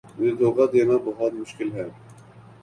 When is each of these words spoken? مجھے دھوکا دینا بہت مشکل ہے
مجھے 0.15 0.31
دھوکا 0.39 0.65
دینا 0.73 0.95
بہت 1.05 1.31
مشکل 1.41 1.67
ہے 1.75 1.85